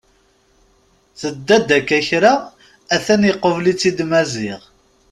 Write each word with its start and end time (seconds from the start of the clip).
Tedda-d 1.19 1.69
akka 1.77 1.99
kra 2.07 2.33
a-t-an 2.95 3.27
iqubel-itt-id 3.31 3.99
Maziɣ. 4.09 4.61